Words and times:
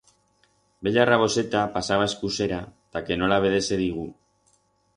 Bella 0.87 1.03
raboseta 1.09 1.61
pasaba 1.75 2.09
escusera 2.11 2.59
ta 2.91 3.03
que 3.05 3.19
no 3.21 3.31
la 3.35 3.41
vedese 3.47 3.81
digú. 3.87 4.11